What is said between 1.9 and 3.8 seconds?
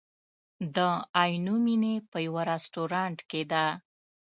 په یوه رستورانت کې ده.